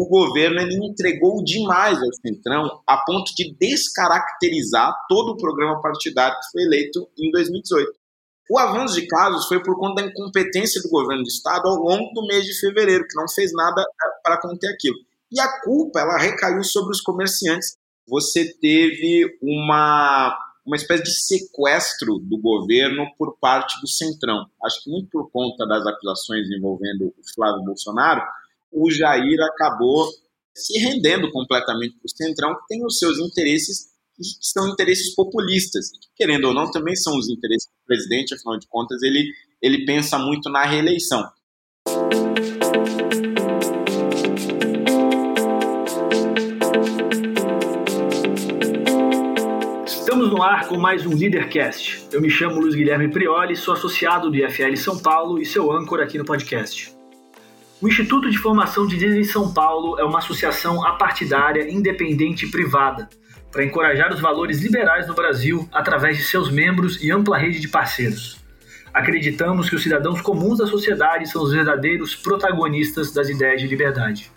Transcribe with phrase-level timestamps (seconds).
[0.00, 6.38] o governo ele entregou demais ao Centrão a ponto de descaracterizar todo o programa partidário
[6.38, 7.90] que foi eleito em 2018.
[8.48, 12.14] O avanço de casos foi por conta da incompetência do governo do estado ao longo
[12.14, 14.96] do mês de fevereiro, que não fez nada eh, para conter aquilo.
[15.32, 17.76] E a culpa ela recaiu sobre os comerciantes.
[18.06, 24.44] Você teve uma uma espécie de sequestro do governo por parte do Centrão.
[24.62, 28.20] Acho que muito por conta das acusações envolvendo o Flávio Bolsonaro,
[28.72, 30.08] o Jair acabou
[30.54, 35.90] se rendendo completamente para o Centrão, que tem os seus interesses que são interesses populistas,
[35.90, 39.30] que, querendo ou não, também são os interesses do presidente, afinal de contas, ele,
[39.62, 41.24] ele pensa muito na reeleição.
[49.86, 52.08] Estamos no ar com mais um Leadercast.
[52.10, 56.02] Eu me chamo Luiz Guilherme Prioli, sou associado do IFL São Paulo e seu âncora
[56.02, 56.97] aqui no podcast.
[57.80, 63.08] O Instituto de Formação de Líderes São Paulo é uma associação apartidária, independente e privada,
[63.52, 67.68] para encorajar os valores liberais no Brasil através de seus membros e ampla rede de
[67.68, 68.44] parceiros.
[68.92, 74.32] Acreditamos que os cidadãos comuns da sociedade são os verdadeiros protagonistas das ideias de liberdade.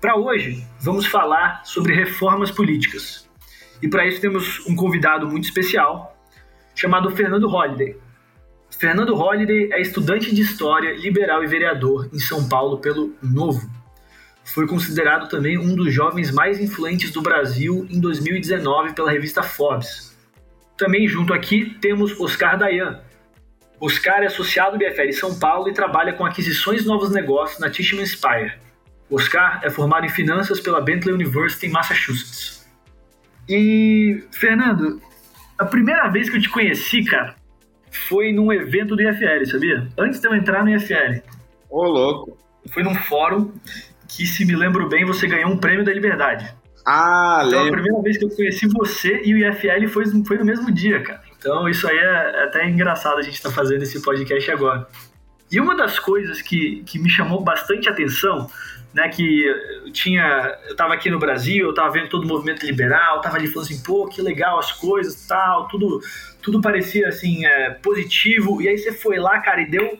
[0.00, 3.28] Para hoje, vamos falar sobre reformas políticas.
[3.82, 6.16] E para isso temos um convidado muito especial,
[6.76, 7.96] chamado Fernando Holliday.
[8.76, 13.68] Fernando Holliday é estudante de História, liberal e vereador em São Paulo pelo Novo.
[14.44, 20.16] Foi considerado também um dos jovens mais influentes do Brasil em 2019 pela revista Forbes.
[20.76, 23.00] Também junto aqui temos Oscar Dayan.
[23.80, 27.68] Oscar é associado do BFL São Paulo e trabalha com aquisições de novos negócios na
[27.68, 28.54] Tishman Spire.
[29.10, 32.66] Oscar é formado em finanças pela Bentley University em Massachusetts.
[33.48, 35.00] E, Fernando,
[35.58, 37.34] a primeira vez que eu te conheci, cara,
[38.08, 39.88] foi num evento do IFL, sabia?
[39.98, 41.22] Antes de eu entrar no IFL.
[41.70, 42.38] Ô, louco.
[42.72, 43.52] Foi num fórum
[44.08, 46.54] que, se me lembro bem, você ganhou um prêmio da liberdade.
[46.84, 47.58] Ah, lembro.
[47.58, 50.72] Então, a primeira vez que eu conheci você e o IFL foi, foi no mesmo
[50.72, 51.22] dia, cara.
[51.38, 54.88] Então, isso aí é, é até engraçado a gente estar tá fazendo esse podcast agora.
[55.50, 58.48] E uma das coisas que, que me chamou bastante atenção
[58.92, 62.64] né, que eu tinha, eu tava aqui no Brasil, eu tava vendo todo o movimento
[62.64, 66.00] liberal, tava ali falando assim, pô, que legal as coisas, tal, tudo,
[66.48, 68.62] tudo parecia assim é, positivo.
[68.62, 69.98] E aí você foi lá, cara, e deu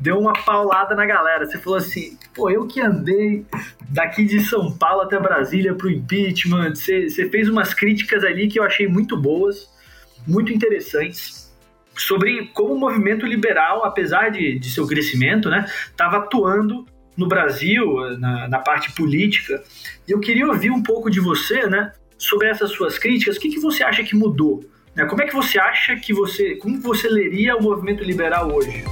[0.00, 1.46] deu uma paulada na galera.
[1.46, 3.44] Você falou assim, pô, eu que andei
[3.88, 8.58] daqui de São Paulo até Brasília pro impeachment, você, você fez umas críticas ali que
[8.58, 9.70] eu achei muito boas,
[10.26, 11.54] muito interessantes
[11.94, 18.18] sobre como o movimento liberal, apesar de, de seu crescimento, né, estava atuando no Brasil,
[18.18, 19.62] na, na, parte política.
[20.08, 23.36] E eu queria ouvir um pouco de você, né, sobre essas suas críticas.
[23.36, 24.64] O que, que você acha que mudou?
[24.94, 25.04] Né?
[25.06, 28.84] Como é que você acha que você, como você leria o movimento liberal hoje?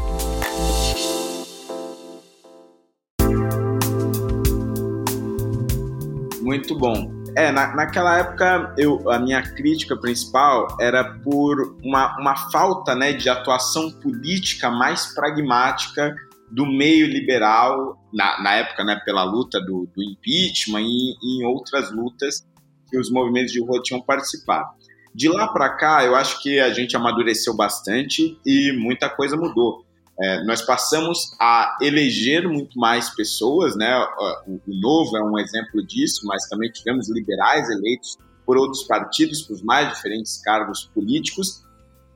[6.40, 7.18] Muito bom.
[7.36, 13.12] É, na, naquela época, eu, a minha crítica principal era por uma, uma falta né,
[13.12, 16.14] de atuação política mais pragmática
[16.50, 21.46] do meio liberal, na, na época, né, pela luta do, do impeachment e, e em
[21.46, 22.46] outras lutas
[22.88, 24.70] que os movimentos de rua tinham participado.
[25.18, 29.84] De lá para cá, eu acho que a gente amadureceu bastante e muita coisa mudou.
[30.16, 33.98] É, nós passamos a eleger muito mais pessoas, né?
[34.46, 39.42] O, o, Novo é um exemplo disso, mas também tivemos liberais eleitos por outros partidos,
[39.42, 41.64] por mais diferentes cargos políticos.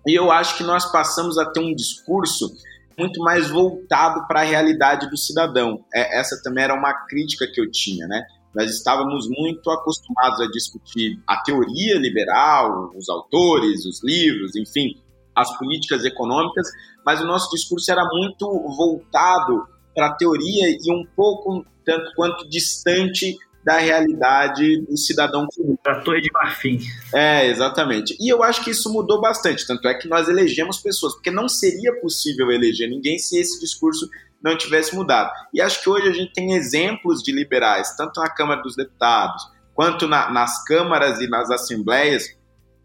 [0.06, 2.52] E eu acho que nós passamos a ter um discurso
[2.96, 5.84] muito mais voltado para a realidade do cidadão.
[5.92, 8.24] É, essa também era uma crítica que eu tinha, né?
[8.54, 14.96] Nós estávamos muito acostumados a discutir a teoria liberal, os autores, os livros, enfim,
[15.34, 16.68] as políticas econômicas,
[17.04, 18.46] mas o nosso discurso era muito
[18.76, 25.76] voltado para a teoria e um pouco tanto quanto distante da realidade do cidadão comum.
[25.86, 26.80] A Torre de Marfim.
[27.14, 28.16] É, exatamente.
[28.20, 31.48] E eu acho que isso mudou bastante, tanto é que nós elegemos pessoas, porque não
[31.48, 34.08] seria possível eleger ninguém se esse discurso
[34.42, 35.30] não tivesse mudado.
[35.52, 39.42] E acho que hoje a gente tem exemplos de liberais, tanto na Câmara dos Deputados,
[39.74, 42.24] quanto na, nas câmaras e nas assembleias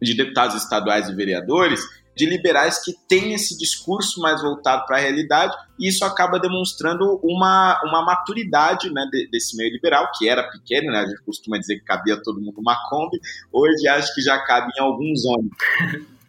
[0.01, 1.81] de deputados estaduais e vereadores,
[2.15, 7.19] de liberais que têm esse discurso mais voltado para a realidade, e isso acaba demonstrando
[7.23, 11.75] uma, uma maturidade né, desse meio liberal, que era pequeno, né, a gente costuma dizer
[11.75, 13.19] que cabia todo mundo uma Kombi,
[13.53, 15.57] hoje acho que já cabe em alguns ônibus.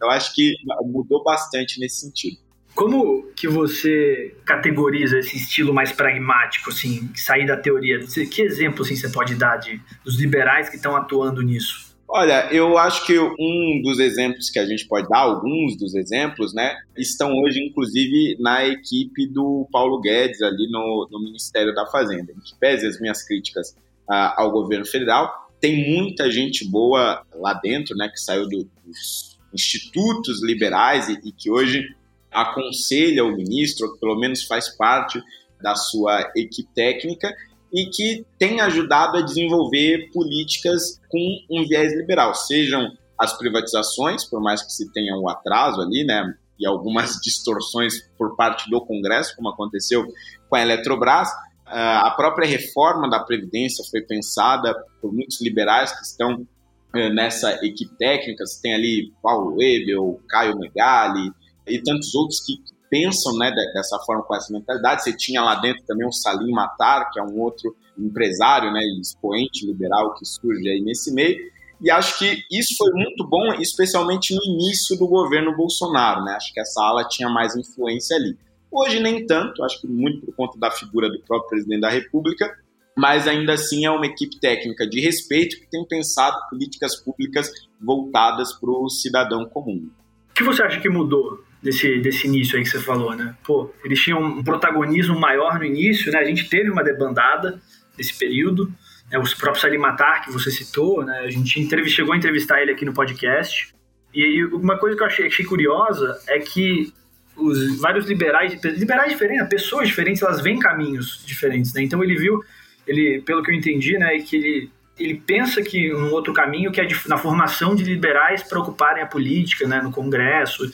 [0.00, 0.54] Eu acho que
[0.84, 2.38] mudou bastante nesse sentido.
[2.78, 7.98] Como que você categoriza esse estilo mais pragmático, assim, sair da teoria?
[8.30, 11.92] Que exemplo assim, você pode dar de, dos liberais que estão atuando nisso?
[12.06, 16.54] Olha, eu acho que um dos exemplos que a gente pode dar, alguns dos exemplos,
[16.54, 22.30] né, estão hoje, inclusive, na equipe do Paulo Guedes, ali no, no Ministério da Fazenda.
[22.30, 23.70] Em que pese as minhas críticas
[24.08, 25.50] uh, ao governo federal.
[25.60, 31.32] Tem muita gente boa lá dentro, né, que saiu do, dos institutos liberais e, e
[31.32, 31.98] que hoje
[32.30, 35.20] aconselha o ministro, ou pelo menos faz parte
[35.60, 37.34] da sua equipe técnica,
[37.72, 44.40] e que tem ajudado a desenvolver políticas com um viés liberal, sejam as privatizações, por
[44.40, 49.34] mais que se tenha um atraso ali, né, e algumas distorções por parte do Congresso,
[49.36, 50.06] como aconteceu
[50.48, 51.28] com a Eletrobras,
[51.66, 56.46] ah, a própria reforma da Previdência foi pensada por muitos liberais que estão
[56.94, 58.46] eh, nessa equipe técnica.
[58.46, 61.30] Você tem ali Paulo Webel, Caio Megali
[61.68, 62.54] e tantos outros que
[62.90, 65.02] pensam né, dessa forma, com essa mentalidade.
[65.02, 69.66] Você tinha lá dentro também o Salim Matar, que é um outro empresário, né, expoente
[69.66, 71.36] liberal que surge aí nesse meio.
[71.80, 76.24] E acho que isso foi muito bom, especialmente no início do governo Bolsonaro.
[76.24, 76.32] Né?
[76.32, 78.36] Acho que essa ala tinha mais influência ali.
[78.70, 82.52] Hoje nem tanto, acho que muito por conta da figura do próprio presidente da República,
[82.96, 87.50] mas ainda assim é uma equipe técnica de respeito que tem pensado políticas públicas
[87.80, 89.88] voltadas para o cidadão comum.
[90.30, 93.34] O que você acha que mudou desse, desse início aí que você falou, né?
[93.44, 96.18] Pô, eles tinham um protagonismo maior no início, né?
[96.18, 97.60] A gente teve uma debandada
[97.96, 98.72] nesse período,
[99.10, 99.18] né?
[99.18, 101.20] Os próprios Alimatar, que você citou, né?
[101.20, 103.74] A gente chegou a entrevistar ele aqui no podcast.
[104.14, 106.92] E uma coisa que eu achei, achei curiosa é que
[107.36, 111.82] os vários liberais, liberais diferentes, pessoas diferentes, elas vêm caminhos diferentes, né?
[111.82, 112.42] Então ele viu,
[112.86, 116.80] ele, pelo que eu entendi, né, que ele ele pensa que um outro caminho que
[116.80, 120.68] é de, na formação de liberais para ocuparem a política, né, no Congresso,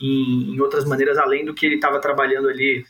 [0.00, 2.84] em, em outras maneiras além do que ele estava trabalhando ali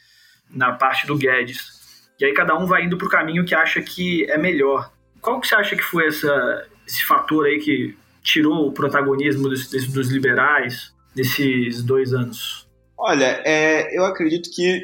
[0.51, 1.81] na parte do Guedes.
[2.19, 4.93] E aí cada um vai indo para o caminho que acha que é melhor.
[5.21, 9.69] Qual que você acha que foi essa, esse fator aí que tirou o protagonismo dos,
[9.69, 12.69] dos liberais nesses dois anos?
[12.97, 14.83] Olha, é, eu acredito que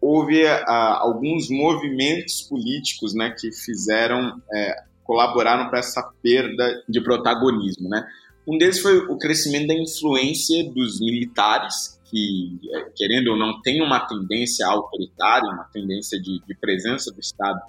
[0.00, 4.74] houve ah, alguns movimentos políticos né, que fizeram, é,
[5.04, 7.88] colaboraram para essa perda de protagonismo.
[7.88, 8.06] Né?
[8.48, 13.82] Um deles foi o crescimento da influência dos militares, que, é, querendo ou não, tem
[13.82, 17.60] uma tendência autoritária, uma tendência de, de presença do Estado,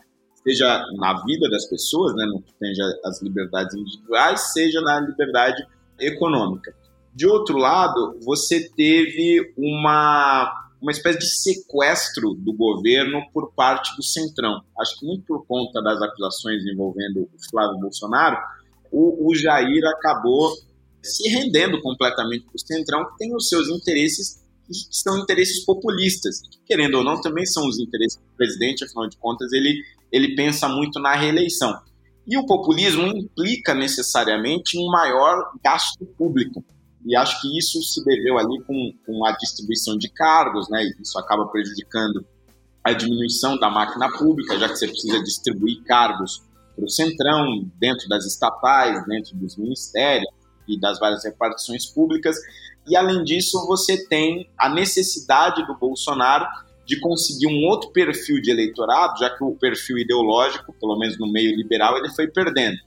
[0.42, 2.54] seja na vida das pessoas, né, no que
[3.04, 5.68] as liberdades individuais, seja na liberdade
[6.00, 6.74] econômica.
[7.14, 14.04] De outro lado, você teve uma, uma espécie de sequestro do governo por parte do
[14.04, 14.62] Centrão.
[14.80, 18.38] Acho que muito por conta das acusações envolvendo o Flávio Bolsonaro,
[18.90, 20.54] o, o Jair acabou
[21.04, 26.42] se rendendo completamente para o Centrão, que tem os seus interesses, que são interesses populistas,
[26.42, 29.82] que, querendo ou não, também são os interesses do presidente, afinal de contas, ele,
[30.12, 31.80] ele pensa muito na reeleição.
[32.28, 36.64] E o populismo implica necessariamente um maior gasto público.
[37.06, 40.84] E acho que isso se deveu ali com, com a distribuição de cargos, né?
[41.02, 42.24] Isso acaba prejudicando
[42.84, 46.44] a diminuição da máquina pública, já que você precisa distribuir cargos
[46.76, 50.39] para o centrão, dentro das estatais, dentro dos ministérios
[50.70, 52.38] e das várias repartições públicas.
[52.88, 56.46] E além disso, você tem a necessidade do Bolsonaro
[56.86, 61.32] de conseguir um outro perfil de eleitorado, já que o perfil ideológico, pelo menos no
[61.32, 62.78] meio liberal, ele foi perdendo.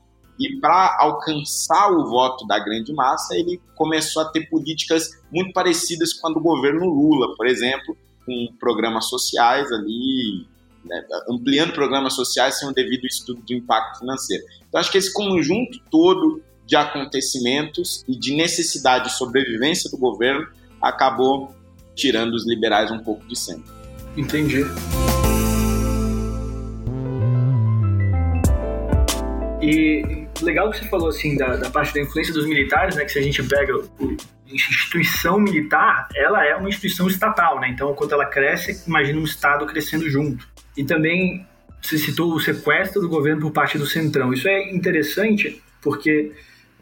[0.41, 6.13] E para alcançar o voto da grande massa, ele começou a ter políticas muito parecidas
[6.15, 7.97] com a do governo Lula, por exemplo,
[8.27, 10.47] com programas sociais ali,
[10.85, 14.43] né, ampliando programas sociais sem o devido estudo de impacto financeiro.
[14.69, 20.49] Então, acho que esse conjunto todo de acontecimentos e de necessidade de sobrevivência do governo
[20.81, 21.55] acabou
[21.95, 23.63] tirando os liberais um pouco de cena.
[24.17, 24.65] Entendi.
[29.61, 33.05] E legal que você falou assim da, da, parte da influência dos militares, né?
[33.05, 37.69] Que se a gente pega a instituição militar, ela é uma instituição estatal, né?
[37.69, 40.49] Então, quando ela cresce, imagina um estado crescendo junto.
[40.75, 41.47] E também
[41.83, 44.33] você citou o sequestro do governo por parte do centrão.
[44.33, 46.33] Isso é interessante porque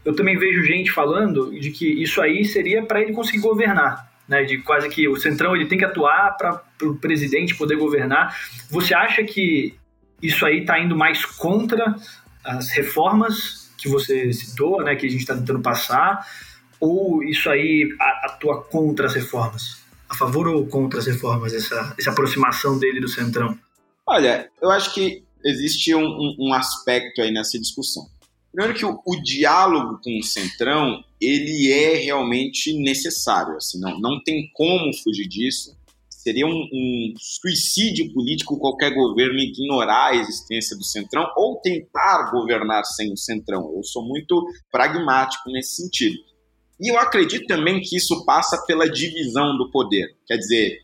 [0.04, 4.42] eu também vejo gente falando de que isso aí seria para ele conseguir governar, né?
[4.45, 8.37] De quase que o centrão ele tem que atuar para o presidente poder governar.
[8.71, 9.75] Você acha que
[10.23, 11.95] isso aí está indo mais contra
[12.45, 16.26] as reformas que você citou, né, que a gente está tentando passar,
[16.78, 17.88] ou isso aí
[18.25, 19.80] atua contra as reformas?
[20.09, 23.57] A favor ou contra as reformas, essa, essa aproximação dele do Centrão?
[24.07, 28.04] Olha, eu acho que existe um, um, um aspecto aí nessa discussão.
[28.52, 34.23] Primeiro que o, o, diálogo com o Centrão, ele é realmente necessário, assim, não, não
[34.23, 35.78] tem como fugir disso
[36.23, 42.85] seria um, um, suicídio político qualquer governo ignorar a existência do Centrão ou tentar governar
[42.85, 43.73] sem o Centrão.
[43.75, 46.19] Eu sou muito pragmático nesse sentido.
[46.78, 50.14] E eu acredito também que isso passa pela divisão do poder.
[50.26, 50.80] Quer dizer,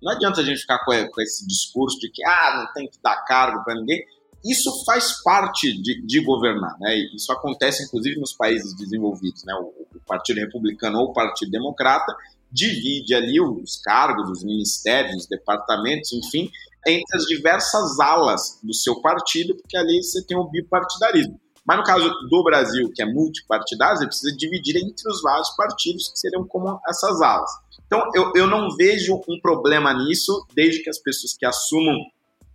[0.00, 3.24] não adianta a gente ficar com esse discurso de que ah, não tem que dar
[3.24, 4.04] cargo para ninguém,
[4.44, 6.94] isso faz parte de, de, governar, né?
[7.14, 9.54] Isso acontece inclusive nos países desenvolvidos, né?
[9.54, 12.14] O, o, Partido Republicano ou o Partido Democrata
[12.50, 16.50] divide ali os cargos, os ministérios, os departamentos, enfim,
[16.86, 21.40] entre as diversas alas do seu partido, porque ali você tem o bipartidarismo.
[21.66, 26.08] Mas no caso do Brasil, que é multipartidário, você precisa dividir entre os vários partidos
[26.08, 27.50] que seriam como essas alas.
[27.86, 31.96] Então, eu, eu não vejo um problema nisso, desde que as pessoas que assumam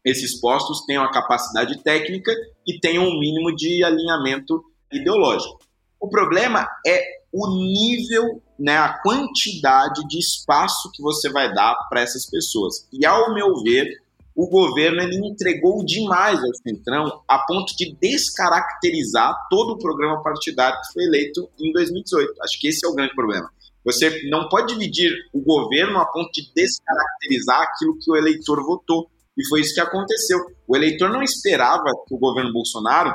[0.03, 2.31] esses postos tenham a capacidade técnica
[2.67, 5.59] e tenham um mínimo de alinhamento ideológico.
[5.99, 12.01] O problema é o nível, né, a quantidade de espaço que você vai dar para
[12.01, 12.87] essas pessoas.
[12.91, 13.87] E, ao meu ver,
[14.35, 20.79] o governo ele entregou demais ao Centrão a ponto de descaracterizar todo o programa partidário
[20.81, 22.33] que foi eleito em 2018.
[22.41, 23.49] Acho que esse é o grande problema.
[23.83, 29.09] Você não pode dividir o governo a ponto de descaracterizar aquilo que o eleitor votou.
[29.41, 30.37] E foi isso que aconteceu.
[30.67, 33.11] O eleitor não esperava que o governo Bolsonaro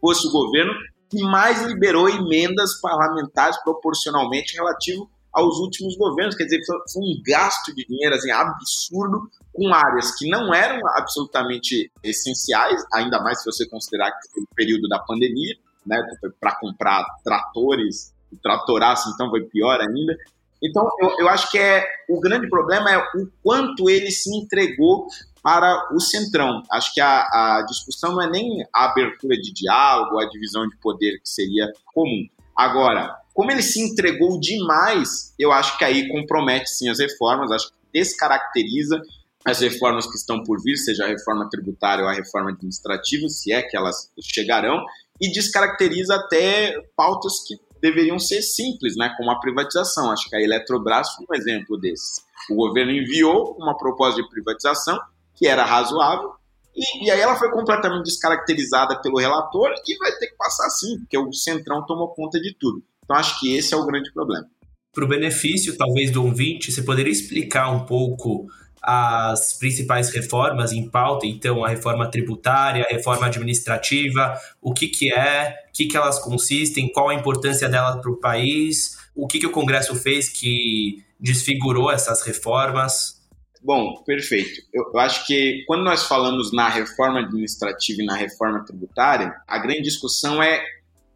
[0.00, 0.72] fosse o governo
[1.10, 6.36] que mais liberou emendas parlamentares proporcionalmente relativo aos últimos governos.
[6.36, 11.90] Quer dizer, foi um gasto de dinheiro assim, absurdo com áreas que não eram absolutamente
[12.04, 16.00] essenciais, ainda mais se você considerar que foi o período da pandemia, né,
[16.38, 20.16] para comprar tratores, tratoraço, então foi pior ainda.
[20.62, 25.06] Então, eu, eu acho que é o grande problema é o quanto ele se entregou
[25.42, 26.62] para o centrão.
[26.70, 30.76] Acho que a, a discussão não é nem a abertura de diálogo, a divisão de
[30.78, 32.28] poder que seria comum.
[32.56, 37.68] Agora, como ele se entregou demais, eu acho que aí compromete sim as reformas, acho
[37.68, 39.00] que descaracteriza
[39.44, 43.52] as reformas que estão por vir, seja a reforma tributária ou a reforma administrativa, se
[43.52, 44.84] é que elas chegarão,
[45.20, 50.10] e descaracteriza até pautas que deveriam ser simples, né, como a privatização.
[50.10, 52.20] Acho que a Eletrobras foi um exemplo desses.
[52.50, 54.98] O governo enviou uma proposta de privatização
[55.38, 56.32] que era razoável,
[56.74, 60.98] e, e, aí ela foi completamente descaracterizada pelo relator e vai ter que passar assim,
[60.98, 62.82] porque o Centrão tomou conta de tudo.
[63.04, 64.46] Então acho que esse é o grande problema.
[64.92, 68.46] Para o benefício, talvez, do ouvinte, você poderia explicar um pouco
[68.80, 75.12] as principais reformas em pauta, então a reforma tributária, a reforma administrativa, o que, que
[75.12, 79.40] é, o que, que elas consistem, qual a importância delas para o país, o que,
[79.40, 83.17] que o Congresso fez que desfigurou essas reformas?
[83.62, 84.62] Bom, perfeito.
[84.72, 89.58] Eu, eu, acho que quando nós falamos na reforma administrativa e na reforma tributária, a
[89.58, 90.64] grande discussão é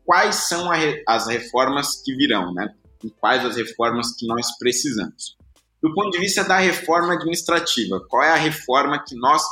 [0.05, 0.69] quais são
[1.07, 2.75] as reformas que virão, né?
[3.05, 5.37] E quais as reformas que nós precisamos
[5.83, 9.43] do ponto de vista da reforma administrativa, qual é a reforma que nós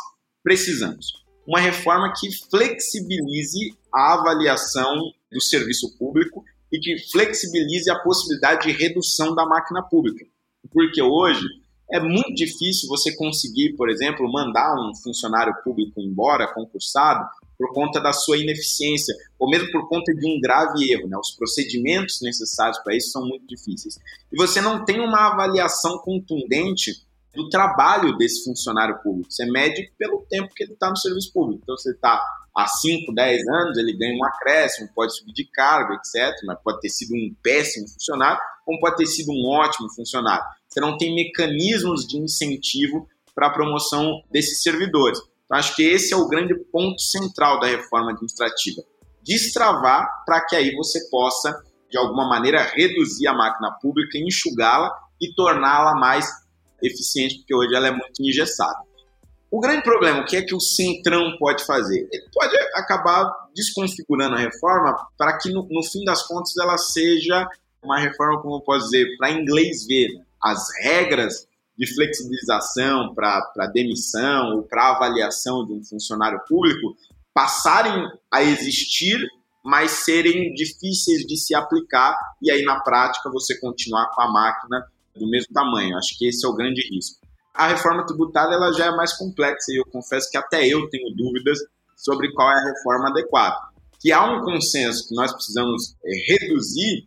[0.44, 1.12] precisamos?
[1.44, 4.94] Uma reforma que flexibilize a avaliação
[5.32, 10.24] do serviço público e que flexibilize a possibilidade de redução da máquina pública.
[10.70, 11.44] Porque hoje
[11.92, 17.24] é muito difícil você conseguir, por exemplo, mandar um funcionário público embora, concursado,
[17.58, 21.08] por conta da sua ineficiência, ou mesmo por conta de um grave erro.
[21.08, 21.16] Né?
[21.18, 23.98] Os procedimentos necessários para isso são muito difíceis.
[24.32, 26.92] E você não tem uma avaliação contundente
[27.34, 29.30] do trabalho desse funcionário público.
[29.30, 31.60] Você mede pelo tempo que ele está no serviço público.
[31.62, 32.20] Então, você está
[32.56, 36.34] há 5, 10 anos, ele ganha um acréscimo, pode subir de cargo, etc.
[36.44, 40.44] Mas pode ter sido um péssimo funcionário, como pode ter sido um ótimo funcionário.
[40.70, 45.18] Você não tem mecanismos de incentivo para a promoção desses servidores.
[45.44, 48.82] Então, acho que esse é o grande ponto central da reforma administrativa.
[49.22, 51.60] Destravar para que aí você possa,
[51.90, 56.26] de alguma maneira, reduzir a máquina pública, enxugá-la e torná-la mais
[56.80, 58.78] eficiente, porque hoje ela é muito engessada.
[59.50, 62.08] O grande problema, o que é que o Centrão pode fazer?
[62.12, 67.48] Ele pode acabar desconfigurando a reforma para que, no, no, fim das contas, ela seja
[67.82, 70.14] uma reforma, como eu posso dizer, para inglês ver.
[70.14, 70.24] Né?
[70.42, 76.94] As regras de flexibilização para demissão ou para avaliação de um funcionário público
[77.32, 79.18] passarem a existir,
[79.64, 84.84] mas serem difíceis de se aplicar e aí na prática você continuar com a máquina
[85.16, 85.96] do mesmo tamanho.
[85.96, 87.18] Acho que esse é o grande risco.
[87.54, 91.14] A reforma tributária ela já é mais complexa e eu confesso que até eu tenho
[91.14, 91.58] dúvidas
[91.96, 93.56] sobre qual é a reforma adequada.
[94.00, 97.06] Que há um consenso que nós precisamos é, reduzir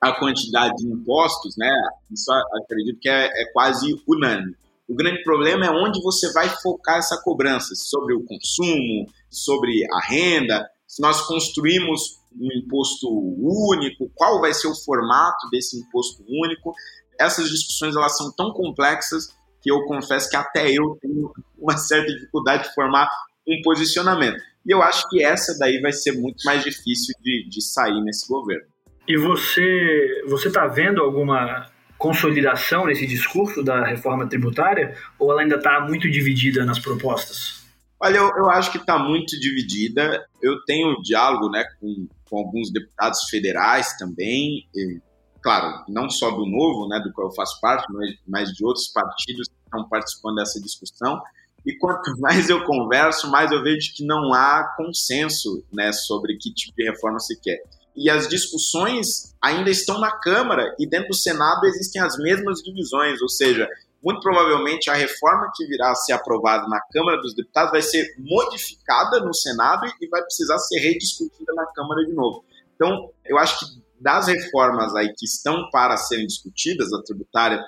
[0.00, 1.70] a quantidade de impostos, né?
[2.10, 2.30] Isso
[2.62, 4.56] acredito que é, é quase unânime.
[4.88, 10.00] O grande problema é onde você vai focar essa cobrança, sobre o consumo, sobre a
[10.06, 16.74] renda, se nós construímos um imposto único, qual vai ser o formato desse imposto único.
[17.20, 22.10] Essas discussões elas são tão complexas que eu confesso que até eu tenho uma certa
[22.12, 23.10] dificuldade de formar
[23.46, 24.40] um posicionamento.
[24.64, 28.26] E eu acho que essa daí vai ser muito mais difícil de, de sair nesse
[28.28, 28.66] governo.
[29.08, 35.56] E você você está vendo alguma consolidação nesse discurso da reforma tributária ou ela ainda
[35.56, 37.66] está muito dividida nas propostas?
[38.00, 40.24] Olha, eu, eu acho que está muito dividida.
[40.40, 45.00] Eu tenho diálogo né, com, com alguns deputados federais também, e,
[45.42, 48.86] claro, não só do Novo, né, do qual eu faço parte, mas, mas de outros
[48.88, 51.20] partidos que estão participando dessa discussão.
[51.66, 56.54] E quanto mais eu converso, mais eu vejo que não há consenso né, sobre que
[56.54, 57.58] tipo de reforma se quer.
[57.98, 63.20] E as discussões ainda estão na Câmara e dentro do Senado existem as mesmas divisões,
[63.20, 63.68] ou seja,
[64.00, 68.14] muito provavelmente a reforma que virá a ser aprovada na Câmara dos Deputados vai ser
[68.16, 72.44] modificada no Senado e vai precisar ser rediscutida na Câmara de novo.
[72.76, 77.60] Então, eu acho que das reformas aí que estão para serem discutidas, a tributária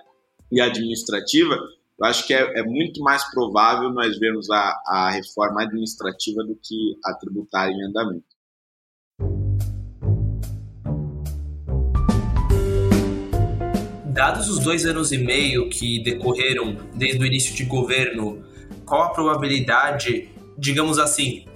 [0.52, 1.56] e a administrativa,
[1.98, 6.54] eu acho que é, é muito mais provável nós vermos a, a reforma administrativa do
[6.54, 8.30] que a tributária em andamento.
[14.20, 18.44] Dados os dois anos e meio que decorreram desde o início de governo,
[18.84, 21.46] qual a probabilidade, digamos assim,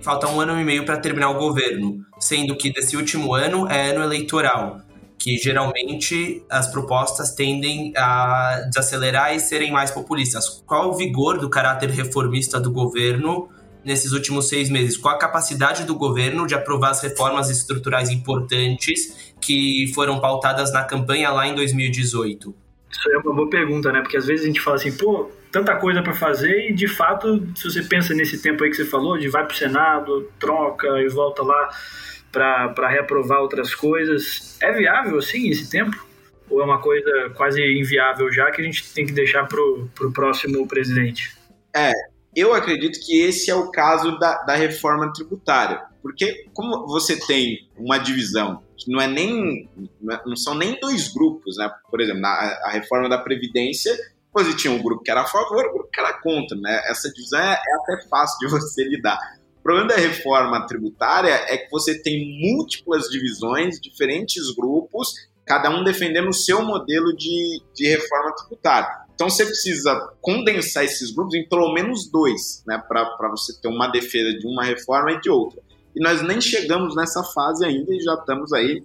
[0.00, 3.90] falta um ano e meio para terminar o governo, sendo que desse último ano é
[3.90, 4.80] ano eleitoral
[5.18, 10.62] que geralmente as propostas tendem a desacelerar e serem mais populistas.
[10.66, 13.50] Qual o vigor do caráter reformista do governo
[13.84, 14.96] nesses últimos seis meses?
[14.96, 20.84] Qual a capacidade do governo de aprovar as reformas estruturais importantes que foram pautadas na
[20.84, 22.54] campanha lá em 2018?
[22.90, 24.00] Isso é uma boa pergunta, né?
[24.00, 27.46] Porque às vezes a gente fala assim, pô, tanta coisa para fazer e de fato,
[27.56, 30.86] se você pensa nesse tempo aí que você falou, de vai para o Senado, troca
[31.00, 31.70] e volta lá
[32.32, 34.56] para reaprovar outras coisas.
[34.60, 36.06] É viável assim esse tempo?
[36.50, 40.12] Ou é uma coisa quase inviável já que a gente tem que deixar para o
[40.12, 41.36] próximo presidente?
[41.74, 41.92] É,
[42.36, 45.82] eu acredito que esse é o caso da, da reforma tributária.
[46.02, 49.68] Porque como você tem uma divisão não é nem
[50.00, 51.70] não é, são nem dois grupos, né?
[51.90, 52.28] Por exemplo, na
[52.64, 53.96] a reforma da previdência,
[54.32, 56.82] você tinha um grupo que era a favor, um grupo que era contra, né?
[56.86, 59.18] Essa divisão é, é até fácil de você lidar.
[59.58, 65.14] O problema da reforma tributária é que você tem múltiplas divisões, diferentes grupos,
[65.46, 69.03] cada um defendendo o seu modelo de, de reforma tributária.
[69.14, 73.86] Então você precisa condensar esses grupos em pelo menos dois, né, para você ter uma
[73.86, 75.62] defesa de uma reforma e de outra.
[75.94, 78.84] E nós nem chegamos nessa fase ainda e já estamos aí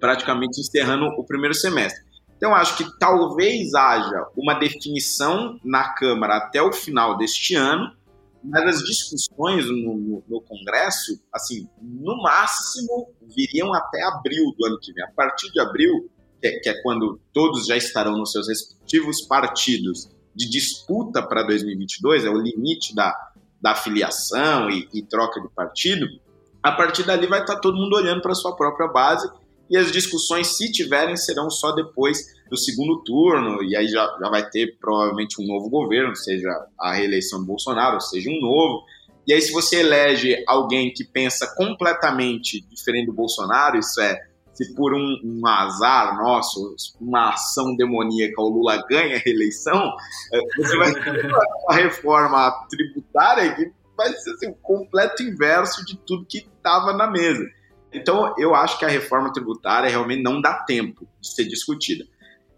[0.00, 2.08] praticamente encerrando o primeiro semestre.
[2.36, 7.92] Então, acho que talvez haja uma definição na Câmara até o final deste ano,
[8.44, 14.78] mas as discussões no, no, no, Congresso, assim, no máximo viriam até abril do ano
[14.80, 15.04] que vem.
[15.04, 16.08] A partir de abril,
[16.40, 18.77] que é, que é quando todos já estarão nos seus respectivos
[19.26, 23.14] partidos de disputa para 2022, é o limite da,
[23.60, 26.06] da filiação e, e troca de partido,
[26.62, 29.28] a partir dali vai estar todo mundo olhando para sua própria base
[29.70, 34.30] e as discussões, se tiverem, serão só depois do segundo turno, e aí já, já
[34.30, 36.48] vai ter provavelmente um novo governo, seja
[36.80, 38.84] a reeleição do Bolsonaro, seja um novo.
[39.26, 44.18] E aí, se você elege alguém que pensa completamente diferente do Bolsonaro, isso é,
[44.58, 49.94] se por um, um azar nosso, uma ação demoníaca, o Lula ganha a reeleição,
[50.32, 55.96] é, você vai ter uma reforma tributária que vai ser assim, o completo inverso de
[55.98, 57.44] tudo que estava na mesa.
[57.92, 62.04] Então, eu acho que a reforma tributária realmente não dá tempo de ser discutida.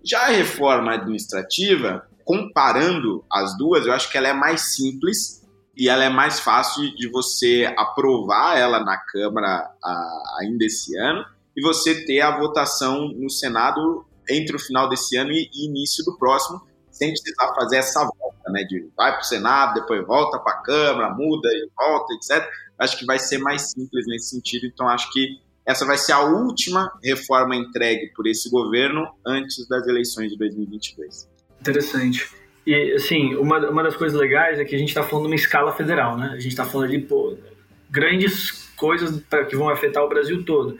[0.03, 5.87] Já a reforma administrativa, comparando as duas, eu acho que ela é mais simples e
[5.87, 9.71] ela é mais fácil de você aprovar ela na Câmara
[10.41, 11.25] ainda esse ano
[11.61, 16.17] e você ter a votação no Senado entre o final desse ano e início do
[16.17, 18.65] próximo, sem precisar fazer essa volta, né?
[18.65, 22.49] De vai para o Senado, depois volta para a Câmara, muda e volta, etc
[22.81, 24.67] acho que vai ser mais simples nesse sentido.
[24.67, 29.87] Então, acho que essa vai ser a última reforma entregue por esse governo antes das
[29.87, 31.29] eleições de 2022.
[31.61, 32.29] Interessante.
[32.67, 35.37] E, assim, uma, uma das coisas legais é que a gente está falando de uma
[35.37, 36.31] escala federal, né?
[36.33, 37.37] A gente está falando ali, pô,
[37.91, 40.79] grandes coisas pra, que vão afetar o Brasil todo.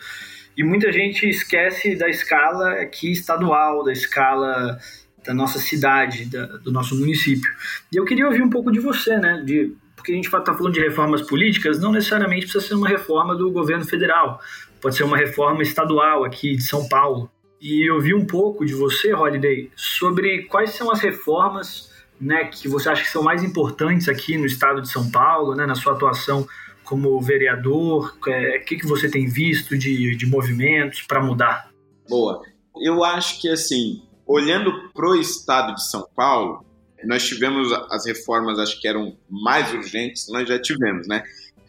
[0.57, 4.79] E muita gente esquece da escala aqui estadual, da escala
[5.25, 7.51] da nossa cidade, da, do nosso município.
[7.93, 9.43] E eu queria ouvir um pouco de você, né?
[9.45, 13.37] De porque a gente está falando de reformas políticas, não necessariamente precisa ser uma reforma
[13.37, 14.41] do governo federal,
[14.81, 17.31] pode ser uma reforma estadual aqui de São Paulo.
[17.61, 22.67] E eu vi um pouco de você, Holiday, sobre quais são as reformas né, que
[22.67, 25.93] você acha que são mais importantes aqui no estado de São Paulo, né, na sua
[25.93, 26.47] atuação
[26.91, 31.71] como vereador, o é, que, que você tem visto de, de movimentos para mudar?
[32.09, 32.43] Boa.
[32.83, 36.65] Eu acho que, assim, olhando para o estado de São Paulo,
[37.05, 41.23] nós tivemos as reformas, acho que eram mais urgentes, nós já tivemos, né?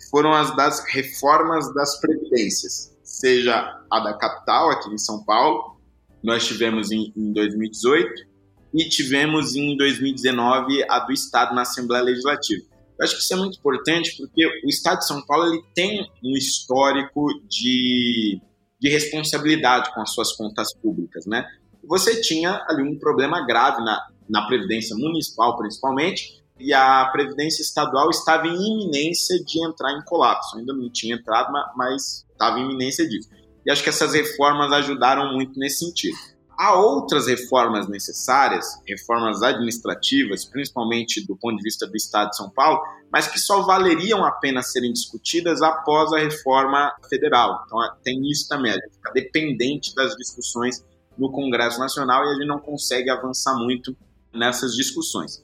[0.10, 5.80] Foram as das reformas das previdências, seja a da capital, aqui em São Paulo,
[6.24, 8.12] nós tivemos em, em 2018,
[8.74, 12.71] e tivemos em 2019 a do Estado na Assembleia Legislativa.
[13.02, 16.08] Eu acho que isso é muito importante porque o Estado de São Paulo ele tem
[16.24, 18.40] um histórico de,
[18.80, 21.44] de responsabilidade com as suas contas públicas, né?
[21.84, 28.12] Você tinha ali um problema grave na, na Previdência Municipal, principalmente, e a Previdência Estadual
[28.12, 30.56] estava em iminência de entrar em colapso.
[30.60, 33.30] Ainda não tinha entrado, mas estava em iminência disso.
[33.66, 36.18] E acho que essas reformas ajudaram muito nesse sentido.
[36.62, 42.52] Há outras reformas necessárias, reformas administrativas, principalmente do ponto de vista do Estado de São
[42.52, 42.80] Paulo,
[43.12, 47.63] mas que só valeriam a pena serem discutidas após a reforma federal.
[47.65, 50.86] Então tem isso também, a gente fica dependente das discussões
[51.17, 53.97] no Congresso Nacional e a gente não consegue avançar muito
[54.32, 55.43] nessas discussões.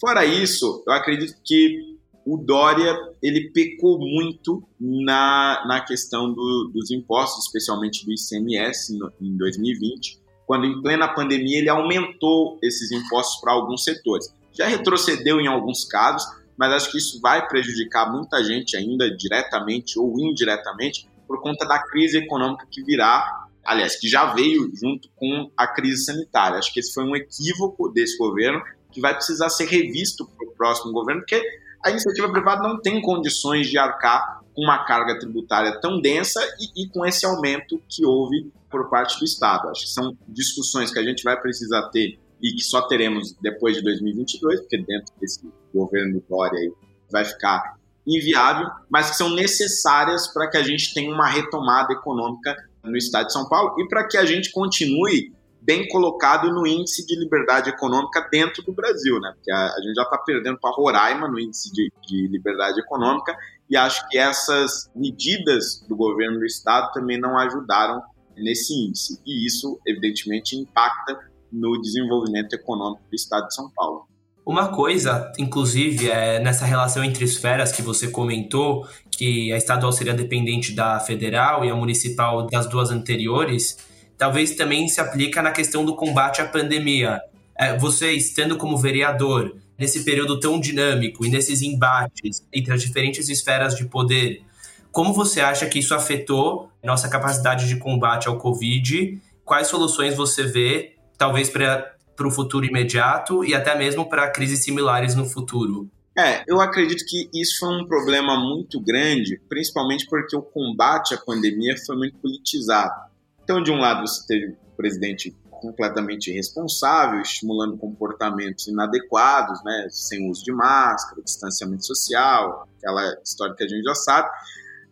[0.00, 6.90] Fora isso, eu acredito que o Dória ele pecou muito na, na questão do, dos
[6.90, 13.40] impostos, especialmente do ICMS no, em 2020, quando em plena pandemia ele aumentou esses impostos
[13.40, 14.34] para alguns setores.
[14.52, 16.26] Já retrocedeu em alguns casos,
[16.56, 21.82] mas acho que isso vai prejudicar muita gente ainda diretamente ou indiretamente por conta da
[21.82, 26.58] crise econômica que virá, aliás, que já veio junto com a crise sanitária.
[26.58, 30.52] Acho que esse foi um equívoco desse governo que vai precisar ser revisto para o
[30.52, 31.42] próximo governo, porque
[31.84, 36.88] a iniciativa privada não tem condições de arcar uma carga tributária tão densa e, e,
[36.88, 39.68] com esse aumento que houve por parte do Estado.
[39.68, 43.76] Acho que são discussões que a gente vai precisar ter e que só teremos depois
[43.76, 45.40] de 2022, porque dentro desse
[45.72, 46.72] governo Dória aí
[47.10, 52.54] vai ficar inviável, mas que são necessárias para que a gente tenha uma retomada econômica
[52.82, 55.32] no Estado de São Paulo e para que a gente continue
[55.64, 59.32] bem colocado no índice de liberdade econômica dentro do Brasil, né?
[59.34, 63.34] Porque a, a gente já está perdendo para Roraima no índice de, de, liberdade econômica
[63.68, 68.02] e acho que essas medidas do governo do estado também não ajudaram
[68.36, 71.18] nesse índice e isso evidentemente impacta
[71.50, 74.06] no desenvolvimento econômico do estado de São Paulo.
[74.44, 80.12] Uma coisa, inclusive, é nessa relação entre esferas que você comentou, que a estadual seria
[80.12, 83.78] dependente da federal e a municipal das duas anteriores,
[84.16, 87.20] talvez também se aplica na questão do combate à pandemia.
[87.56, 93.28] É, você, estando como vereador, nesse período tão dinâmico e nesses embates entre as diferentes
[93.28, 94.42] esferas de poder,
[94.90, 99.20] como você acha que isso afetou nossa capacidade de combate ao Covid?
[99.44, 105.14] Quais soluções você vê, talvez para o futuro imediato e até mesmo para crises similares
[105.14, 105.90] no futuro?
[106.16, 111.18] É, eu acredito que isso foi um problema muito grande, principalmente porque o combate à
[111.18, 113.12] pandemia foi muito politizado.
[113.44, 120.28] Então, de um lado, você teve o presidente completamente irresponsável, estimulando comportamentos inadequados, né, sem
[120.30, 124.28] uso de máscara, distanciamento social, aquela história que a gente já sabe.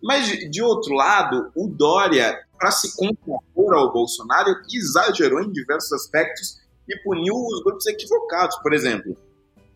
[0.03, 6.61] Mas, de outro lado, o Dória, para se contrapor ao Bolsonaro, exagerou em diversos aspectos
[6.88, 8.57] e puniu os grupos equivocados.
[8.62, 9.17] Por exemplo,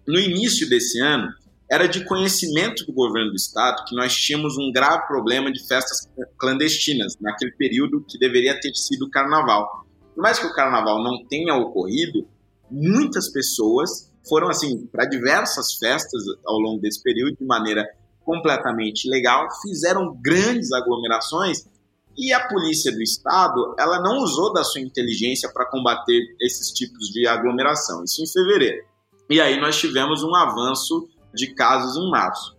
[0.06, 1.28] no início desse ano,
[1.70, 6.08] era de conhecimento do governo do estado que nós tínhamos um grave problema de festas
[6.38, 9.84] clandestinas naquele período que deveria ter sido o carnaval.
[10.14, 12.26] Por mais que o carnaval não tenha ocorrido,
[12.70, 17.86] muitas pessoas foram assim para diversas festas ao longo desse período de maneira
[18.24, 21.64] completamente legal, fizeram grandes aglomerações
[22.16, 27.08] e a polícia do estado ela não usou da sua inteligência para combater esses tipos
[27.08, 28.02] de aglomeração.
[28.02, 28.84] Isso em fevereiro.
[29.28, 32.56] E aí nós tivemos um avanço de casos em março.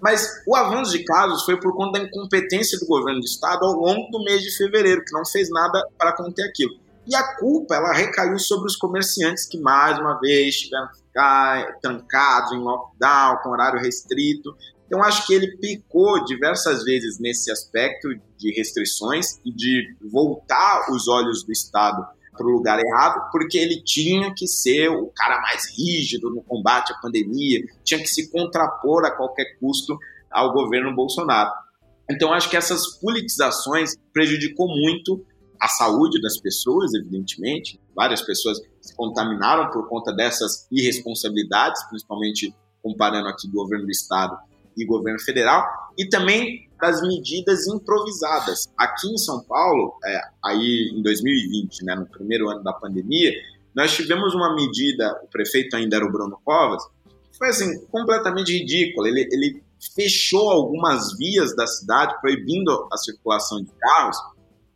[0.00, 3.72] Mas o avanço de casos foi por conta da incompetência do governo do estado ao
[3.72, 6.74] longo do mês de fevereiro, que não fez nada para conter aquilo.
[7.06, 11.78] E a culpa ela recaiu sobre os comerciantes que mais uma vez tiveram que ficar
[11.80, 14.54] trancados em lockdown, com horário restrito.
[14.86, 21.08] Então acho que ele picou diversas vezes nesse aspecto de restrições e de voltar os
[21.08, 22.06] olhos do Estado
[22.40, 26.90] para o lugar errado, porque ele tinha que ser o cara mais rígido no combate
[26.90, 29.98] à pandemia, tinha que se contrapor a qualquer custo
[30.30, 31.50] ao governo Bolsonaro.
[32.10, 35.22] Então, acho que essas politizações prejudicou muito
[35.60, 37.78] a saúde das pessoas, evidentemente.
[37.94, 44.34] Várias pessoas se contaminaram por conta dessas irresponsabilidades, principalmente comparando aqui governo do estado
[44.74, 45.62] e governo federal,
[45.98, 48.68] e também das medidas improvisadas.
[48.76, 53.32] Aqui em São Paulo, é, aí em 2020, né, no primeiro ano da pandemia,
[53.74, 56.82] nós tivemos uma medida, o prefeito ainda era o Bruno Covas,
[57.30, 59.08] que foi assim, completamente ridícula.
[59.08, 59.62] Ele, ele
[59.94, 64.16] fechou algumas vias da cidade, proibindo a circulação de carros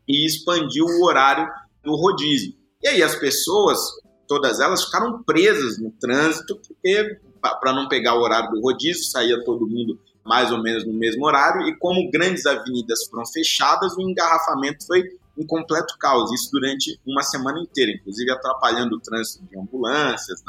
[0.08, 1.48] e expandiu o horário
[1.82, 2.54] do rodízio.
[2.82, 3.80] E aí as pessoas,
[4.28, 9.42] todas elas, ficaram presas no trânsito, porque para não pegar o horário do rodízio, saía
[9.44, 14.00] todo mundo mais ou menos no mesmo horário, e como grandes avenidas foram fechadas, o
[14.00, 15.02] engarrafamento foi
[15.36, 20.42] um completo caos, isso durante uma semana inteira, inclusive atrapalhando o trânsito de ambulâncias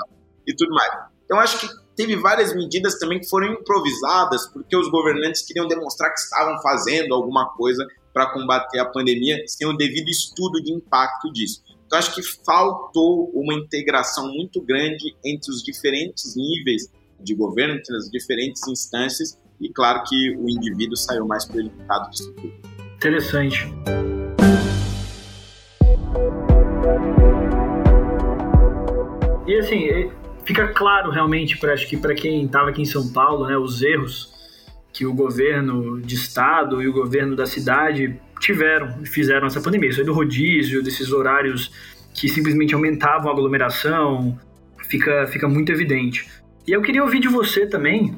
[0.48, 0.92] e tudo mais.
[1.26, 6.14] Então, acho que teve várias medidas também que foram improvisadas, porque os governantes queriam demonstrar
[6.14, 11.34] que estavam fazendo alguma coisa para combater a pandemia sem o devido estudo de impacto
[11.34, 11.64] disso.
[11.86, 17.96] Então, acho que faltou uma integração muito grande entre os diferentes níveis de governo, entre
[17.96, 22.54] as diferentes instâncias, e claro que o indivíduo saiu mais prejudicado disso tudo.
[22.96, 23.74] Interessante.
[29.48, 30.12] E assim,
[30.44, 33.82] fica claro realmente para acho que para quem estava aqui em São Paulo, né, os
[33.82, 34.34] erros
[34.92, 39.90] que o governo de estado e o governo da cidade tiveram e fizeram essa pandemia.
[39.90, 41.72] Isso aí do rodízio, desses horários
[42.14, 44.40] que simplesmente aumentavam a aglomeração,
[44.90, 46.26] fica, fica muito evidente.
[46.66, 48.16] E eu queria ouvir de você também,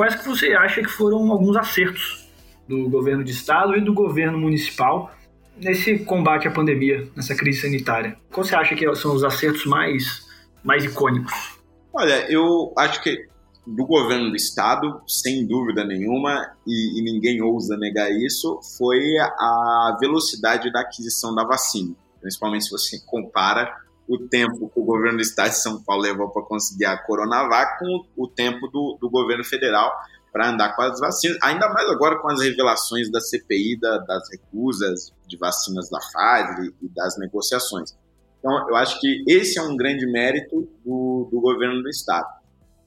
[0.00, 2.26] quais que você acha que foram alguns acertos
[2.66, 5.12] do governo de estado e do governo municipal
[5.58, 8.16] nesse combate à pandemia, nessa crise sanitária?
[8.32, 10.26] Qual você acha que são os acertos mais,
[10.64, 11.60] mais icônicos?
[11.92, 13.28] Olha, eu acho que
[13.66, 19.98] do governo do estado, sem dúvida nenhuma, e, e, ninguém ousa negar isso, foi a
[20.00, 21.94] velocidade da aquisição da vacina.
[22.22, 23.70] Principalmente se você compara
[24.10, 27.78] o tempo que o governo do estado de São Paulo levou para conseguir a Coronavac
[27.78, 29.96] com o tempo do, do governo federal
[30.32, 34.28] para andar com as vacinas, ainda mais agora com as revelações da CPI, da, das
[34.28, 37.96] recusas de vacinas da Pfizer e, e das negociações.
[38.40, 42.26] Então, eu acho que esse é um grande mérito do, do governo do estado.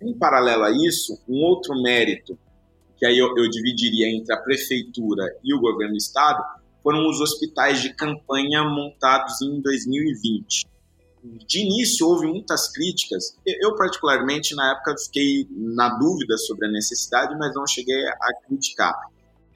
[0.02, 2.38] Em paralelo a isso, um outro mérito,
[2.98, 6.44] que aí eu, eu dividiria entre a prefeitura e o governo do estado,
[6.82, 10.73] foram os hospitais de campanha montados em 2020.
[11.24, 13.38] De início, houve muitas críticas.
[13.46, 18.94] Eu, particularmente, na época, fiquei na dúvida sobre a necessidade, mas não cheguei a criticar.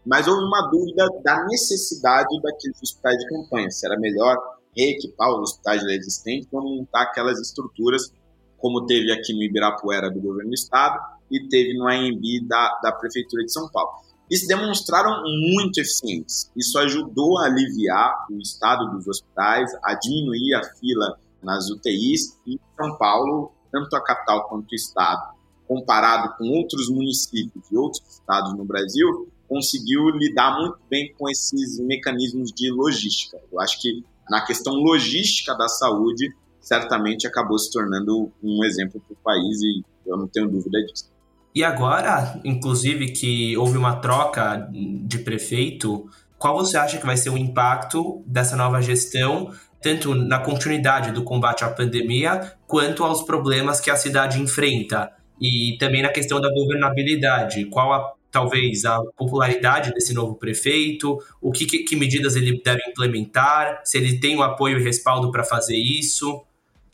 [0.05, 4.37] Mas houve uma dúvida da necessidade daqueles hospitais de campanha, se era melhor
[4.77, 8.13] reequipar os hospitais existentes ou montar aquelas estruturas
[8.57, 10.97] como teve aqui no Ibirapuera do governo do estado
[11.29, 13.89] e teve no AMB da, da Prefeitura de São Paulo.
[14.29, 16.49] E se demonstraram muito eficientes.
[16.55, 22.59] Isso ajudou a aliviar o estado dos hospitais, a diminuir a fila nas UTIs e
[22.75, 25.35] São Paulo, tanto a capital quanto o estado,
[25.67, 31.79] comparado com outros municípios e outros estados no Brasil, conseguiu lidar muito bem com esses
[31.79, 33.37] mecanismos de logística.
[33.51, 39.13] Eu acho que na questão logística da saúde, certamente acabou se tornando um exemplo para
[39.13, 41.09] o país e eu não tenho dúvida disso.
[41.55, 47.29] E agora, inclusive, que houve uma troca de prefeito, qual você acha que vai ser
[47.29, 53.79] o impacto dessa nova gestão, tanto na continuidade do combate à pandemia, quanto aos problemas
[53.79, 55.11] que a cidade enfrenta?
[55.39, 57.65] E também na questão da governabilidade.
[57.65, 61.19] Qual a, talvez a popularidade desse novo prefeito?
[61.41, 63.81] O que, que medidas ele deve implementar?
[63.83, 66.43] Se ele tem o apoio e respaldo para fazer isso?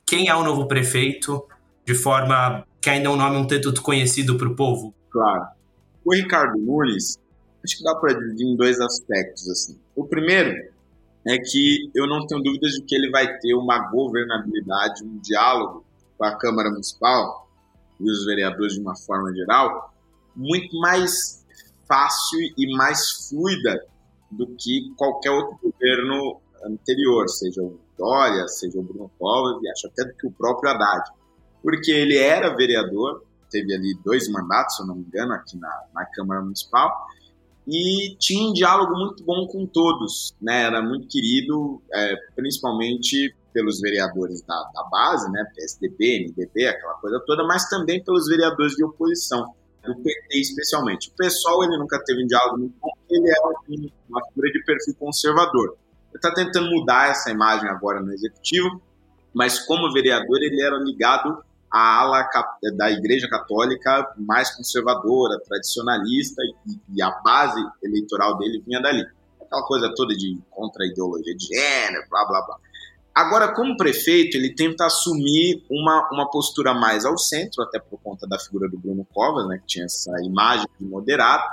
[0.06, 1.44] quem é o novo prefeito,
[1.86, 4.94] de forma que ainda é um nome um tanto conhecido para o povo?
[5.10, 5.48] Claro.
[6.06, 7.18] O Ricardo Nunes,
[7.64, 9.50] acho que dá para dividir em dois aspectos.
[9.50, 9.80] assim.
[9.96, 10.72] O primeiro
[11.26, 15.86] é que eu não tenho dúvidas de que ele vai ter uma governabilidade, um diálogo
[16.18, 17.48] com a Câmara Municipal
[18.00, 19.94] e os vereadores de uma forma geral,
[20.36, 21.44] muito mais
[21.88, 23.86] fácil e mais fluida
[24.32, 29.88] do que qualquer outro governo anterior, seja o Dória, seja o Bruno Covas e acho
[29.88, 31.10] até que o próprio Haddad.
[31.62, 35.84] Porque ele era vereador, teve ali dois mandatos, se eu não me engano, aqui na,
[35.94, 36.92] na Câmara Municipal,
[37.68, 40.64] e tinha um diálogo muito bom com todos, né?
[40.64, 45.46] Era muito querido, é, principalmente pelos vereadores da, da base, né?
[45.56, 51.10] PSDB, MDB, aquela coisa toda, mas também pelos vereadores de oposição, do PT especialmente.
[51.10, 53.48] O pessoal ele nunca teve um diálogo muito bom, ele era
[54.10, 55.78] uma figura de perfil conservador
[56.18, 58.82] está tentando mudar essa imagem agora no executivo,
[59.34, 61.44] mas como vereador ele era ligado
[61.74, 62.30] à ala
[62.78, 69.04] da Igreja Católica mais conservadora, tradicionalista, e, e a base eleitoral dele vinha dali.
[69.42, 72.58] Aquela coisa toda de contra a ideologia de gênero, blá blá blá.
[73.16, 78.28] Agora, como prefeito, ele tenta assumir uma, uma postura mais ao centro, até por conta
[78.28, 81.44] da figura do Bruno Covas, né, que tinha essa imagem de moderado,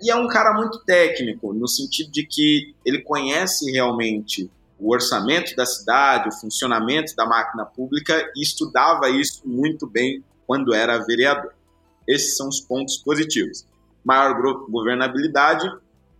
[0.00, 5.54] e é um cara muito técnico, no sentido de que ele conhece realmente o orçamento
[5.54, 11.52] da cidade, o funcionamento da máquina pública e estudava isso muito bem quando era vereador.
[12.06, 13.66] Esses são os pontos positivos.
[14.04, 14.34] Maior
[14.68, 15.70] governabilidade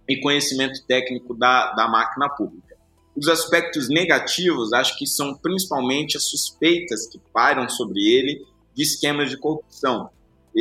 [0.09, 2.77] e conhecimento técnico da, da máquina pública.
[3.17, 9.31] Os aspectos negativos, acho que são principalmente as suspeitas que pairam sobre ele de esquemas
[9.31, 10.11] de corrupção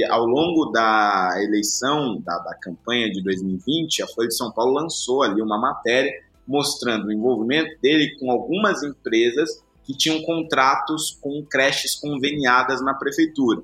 [0.10, 5.22] ao longo da eleição, da, da campanha de 2020, a Folha de São Paulo lançou
[5.22, 6.12] ali uma matéria
[6.48, 13.62] mostrando o envolvimento dele com algumas empresas que tinham contratos com creches conveniadas na prefeitura.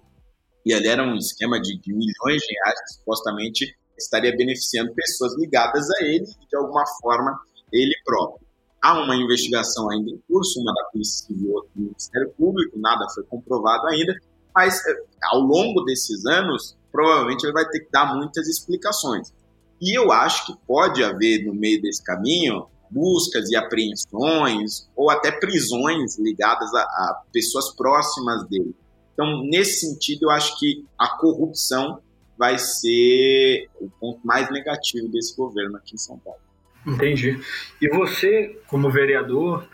[0.66, 5.36] E ali era um esquema de, de milhões de reais que supostamente estaria beneficiando pessoas
[5.38, 7.40] ligadas a ele e, de alguma forma,
[7.72, 8.48] ele próprio.
[8.82, 13.10] Há uma investigação ainda em curso, uma da Polícia Civil outra do Ministério Público, nada
[13.14, 14.16] foi comprovado ainda,
[14.56, 19.34] mas eh, ao longo desses anos, provavelmente ele vai ter que dar muitas explicações.
[19.82, 25.32] E eu acho que pode haver no meio desse caminho buscas e apreensões ou até
[25.32, 28.76] prisões ligadas a, a pessoas próximas dele.
[29.14, 32.00] Então, nesse sentido, eu acho que a corrupção
[32.38, 36.40] vai ser o ponto mais negativo desse governo aqui em São Paulo.
[36.88, 37.40] Entendi.
[37.82, 39.68] E você, como vereador,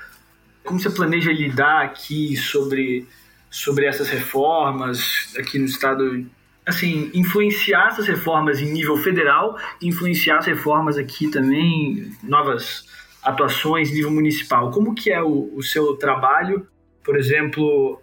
[0.64, 3.08] como você planeja lidar aqui sobre,
[3.52, 6.26] sobre essas reformas aqui no estado?
[6.66, 12.86] Assim, influenciar essas reformas em nível federal, influenciar as reformas aqui também, novas
[13.22, 14.72] atuações em nível municipal.
[14.72, 16.68] Como que é o, o seu trabalho,
[17.04, 18.02] por exemplo,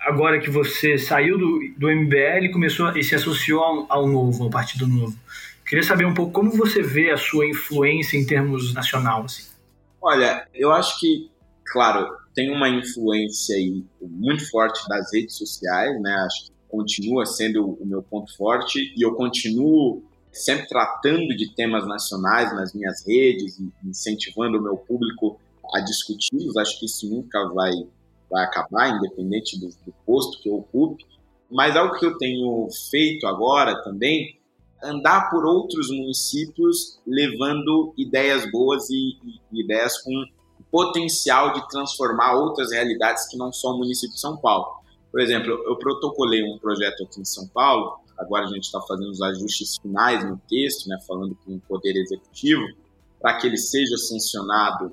[0.00, 4.44] agora que você saiu do, do MBL e começou e se associou ao, ao Novo,
[4.44, 5.16] ao Partido Novo.
[5.66, 9.24] Queria saber um pouco como você vê a sua influência em termos nacional.
[9.24, 9.44] Assim.
[10.00, 11.30] Olha, eu acho que,
[11.66, 16.10] claro, tem uma influência aí muito forte das redes sociais, né?
[16.24, 21.86] Acho que continua sendo o meu ponto forte e eu continuo sempre tratando de temas
[21.86, 25.40] nacionais nas minhas redes incentivando o meu público
[25.74, 26.56] a discuti-los.
[26.56, 27.72] Acho que isso nunca vai
[28.30, 31.04] vai acabar, independente do, do posto que eu ocupe.
[31.50, 34.38] Mas algo que eu tenho feito agora também
[34.82, 39.16] andar por outros municípios levando ideias boas e,
[39.52, 40.12] e, ideias com
[40.70, 44.77] potencial de transformar outras realidades que não só o município de São Paulo.
[45.18, 49.10] Por exemplo, eu protocolei um projeto aqui em São Paulo, agora a gente está fazendo
[49.10, 52.62] os ajustes finais no texto, né, falando com o Poder Executivo,
[53.20, 54.92] para que ele seja sancionado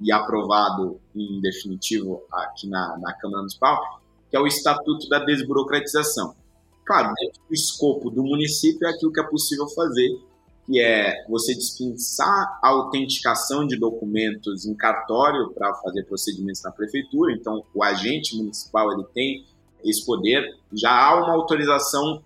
[0.00, 6.34] e aprovado em definitivo aqui na, na Câmara Municipal, que é o Estatuto da Desburocratização.
[6.84, 10.20] Claro, dentro do escopo do município é aquilo que é possível fazer,
[10.66, 17.32] que é você dispensar a autenticação de documentos em cartório para fazer procedimentos na prefeitura.
[17.32, 19.46] Então, o agente municipal ele tem
[19.84, 20.56] esse poder.
[20.72, 22.22] Já há uma autorização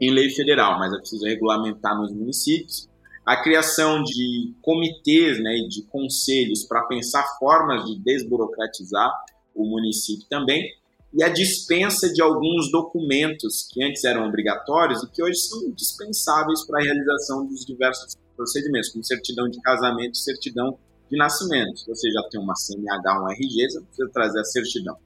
[0.00, 2.88] em lei federal, mas é preciso regulamentar nos municípios
[3.24, 9.10] a criação de comitês né, e de conselhos para pensar formas de desburocratizar
[9.54, 10.68] o município também,
[11.14, 16.66] e a dispensa de alguns documentos que antes eram obrigatórios e que hoje são dispensáveis
[16.66, 20.76] para a realização dos diversos procedimentos, como certidão de casamento e certidão
[21.08, 21.78] de nascimento.
[21.78, 24.96] Se você já tem uma CNH, um RG, você precisa trazer a certidão.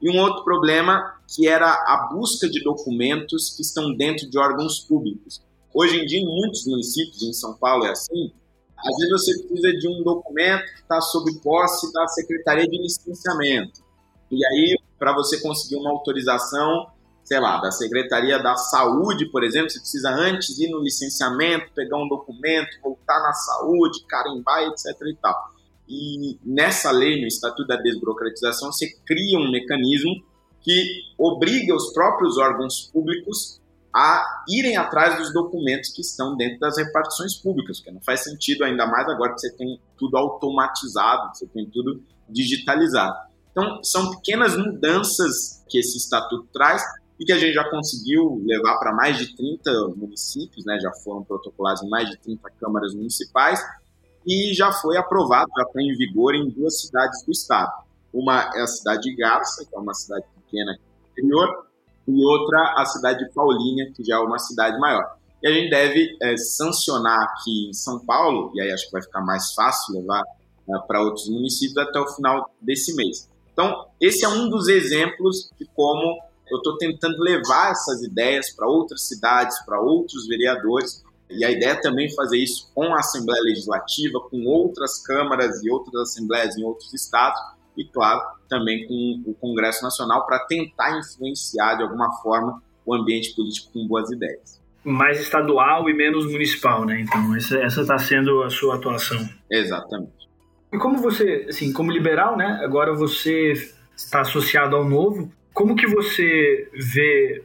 [0.00, 4.80] E um outro problema que era a busca de documentos que estão dentro de órgãos
[4.80, 5.42] públicos.
[5.74, 8.32] Hoje em dia, em muitos municípios, em São Paulo é assim,
[8.78, 13.84] às vezes você precisa de um documento que está sob posse da Secretaria de Licenciamento.
[14.30, 16.86] E aí, para você conseguir uma autorização,
[17.24, 21.96] sei lá, da Secretaria da Saúde, por exemplo, você precisa antes ir no licenciamento, pegar
[21.96, 24.86] um documento, voltar na saúde, carimbar, etc.
[25.08, 25.55] e tal.
[25.88, 30.24] E nessa lei, no Estatuto da Desburocratização, você cria um mecanismo
[30.60, 33.60] que obriga os próprios órgãos públicos
[33.94, 38.64] a irem atrás dos documentos que estão dentro das repartições públicas, porque não faz sentido
[38.64, 43.16] ainda mais agora que você tem tudo automatizado, você tem tudo digitalizado.
[43.52, 46.84] Então, são pequenas mudanças que esse estatuto traz
[47.18, 50.78] e que a gente já conseguiu levar para mais de 30 municípios, né?
[50.78, 53.64] já foram protocolados em mais de 30 câmaras municipais
[54.26, 57.72] e já foi aprovado, já está em vigor em duas cidades do estado.
[58.12, 60.76] Uma é a cidade de Garça, que é uma cidade pequena
[61.12, 61.66] interior,
[62.08, 65.16] e outra a cidade de Paulínia, que já é uma cidade maior.
[65.42, 69.02] E a gente deve é, sancionar aqui em São Paulo, e aí acho que vai
[69.02, 73.28] ficar mais fácil levar é, para outros municípios até o final desse mês.
[73.52, 76.18] Então, esse é um dos exemplos de como
[76.50, 81.72] eu estou tentando levar essas ideias para outras cidades, para outros vereadores, e a ideia
[81.72, 86.64] é também fazer isso com a Assembleia Legislativa, com outras câmaras e outras assembleias em
[86.64, 87.40] outros estados,
[87.76, 93.34] e, claro, também com o Congresso Nacional para tentar influenciar de alguma forma o ambiente
[93.34, 94.62] político com boas ideias.
[94.84, 97.00] Mais estadual e menos municipal, né?
[97.00, 99.28] Então, essa está sendo a sua atuação.
[99.50, 100.12] Exatamente.
[100.72, 102.60] E como você, assim, como liberal, né?
[102.62, 103.52] Agora você
[103.96, 105.30] está associado ao Novo.
[105.52, 107.44] Como que você vê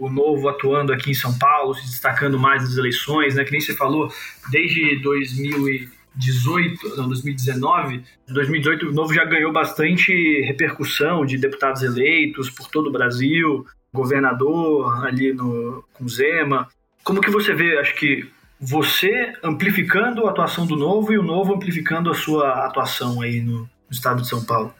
[0.00, 3.44] o Novo atuando aqui em São Paulo, se destacando mais nas eleições, né?
[3.44, 4.10] Que nem você falou,
[4.50, 12.50] desde 2000 2018, não, 2019, 2018 o Novo já ganhou bastante repercussão de deputados eleitos
[12.50, 16.68] por todo o Brasil, governador ali no, com Zema.
[17.04, 18.28] Como que você vê, acho que
[18.60, 23.60] você amplificando a atuação do Novo e o Novo amplificando a sua atuação aí no,
[23.60, 24.74] no estado de São Paulo?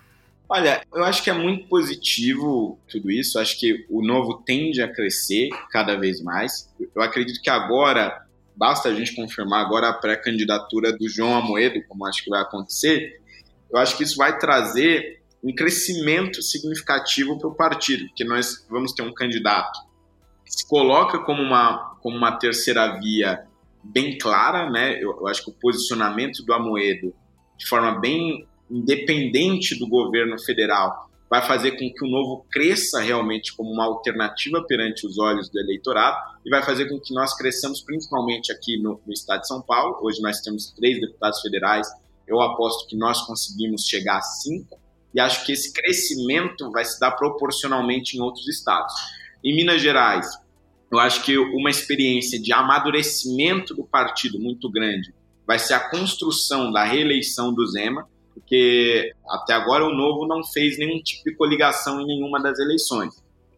[0.53, 3.39] Olha, eu acho que é muito positivo tudo isso.
[3.39, 6.69] Acho que o novo tende a crescer cada vez mais.
[6.93, 8.27] Eu acredito que agora,
[8.57, 13.21] basta a gente confirmar agora a pré-candidatura do João Amoedo, como acho que vai acontecer.
[13.71, 18.93] Eu acho que isso vai trazer um crescimento significativo para o partido, porque nós vamos
[18.93, 19.79] ter um candidato
[20.45, 23.47] que se coloca como uma, como uma terceira via
[23.85, 24.97] bem clara, né?
[25.01, 27.15] Eu, eu acho que o posicionamento do Amoedo,
[27.57, 33.55] de forma bem independente do governo federal, vai fazer com que o novo cresça realmente
[33.55, 37.81] como uma alternativa perante os olhos do eleitorado e vai fazer com que nós cresçamos
[37.81, 39.99] principalmente aqui no, no estado de São Paulo.
[40.03, 41.87] Hoje nós temos três deputados federais,
[42.27, 44.81] eu aposto que nós conseguimos chegar a cinco
[45.15, 48.93] e acho que esse crescimento vai se dar proporcionalmente em outros estados.
[49.45, 50.27] Em Minas Gerais,
[50.91, 55.15] eu acho que uma experiência de amadurecimento do partido muito grande
[55.47, 60.79] vai ser a construção da reeleição do Zema porque até agora o Novo não fez
[60.79, 63.15] nenhum tipo de coligação em nenhuma das eleições.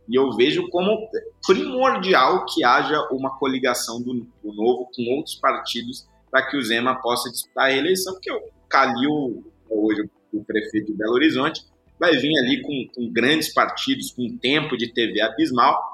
[0.09, 1.09] E eu vejo como
[1.47, 7.01] primordial que haja uma coligação do, do Novo com outros partidos para que o Zema
[7.01, 11.63] possa disputar a reeleição, porque o Calil, hoje o prefeito de Belo Horizonte,
[12.01, 15.92] vai vir ali com, com grandes partidos, com tempo de TV abismal,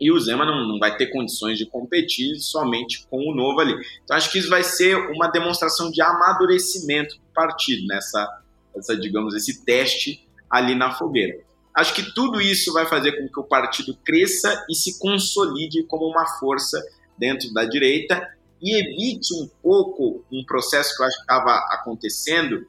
[0.00, 3.74] e o Zema não, não, vai ter condições de competir somente com o novo ali.
[4.02, 8.26] Então acho que isso vai ser uma demonstração de amadurecimento do partido nessa,
[8.74, 11.38] essa digamos esse teste ali na fogueira.
[11.74, 16.06] Acho que tudo isso vai fazer com que o partido cresça e se consolide como
[16.06, 16.82] uma força
[17.16, 18.26] dentro da direita
[18.60, 22.66] e evite um pouco um processo que eu acho que estava acontecendo,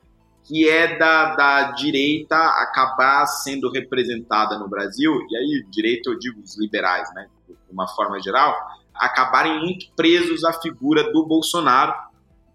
[0.51, 6.41] que é da, da direita acabar sendo representada no Brasil, e aí direita eu digo
[6.41, 8.53] os liberais, né, de uma forma geral,
[8.93, 11.93] acabarem muito presos à figura do Bolsonaro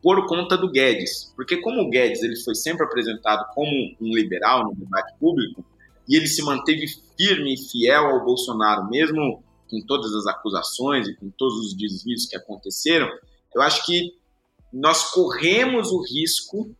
[0.02, 1.32] por conta do Guedes.
[1.34, 5.64] Porque como o Guedes ele foi sempre apresentado como um liberal no debate público,
[6.06, 6.86] e ele se manteve
[7.16, 12.26] firme e fiel ao Bolsonaro, mesmo com todas as acusações e com todos os desvios
[12.26, 13.08] que aconteceram,
[13.54, 14.12] eu acho que
[14.70, 16.76] nós corremos o risco